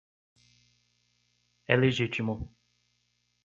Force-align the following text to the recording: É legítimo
É 1.67 1.75
legítimo 1.75 2.49